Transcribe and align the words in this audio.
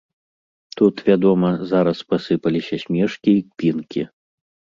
Тут, 0.79 0.95
вядома, 1.09 1.51
зараз 1.73 1.97
пасыпаліся 2.15 2.75
смешкі 2.85 3.31
і 3.37 3.45
кпінкі. 3.53 4.01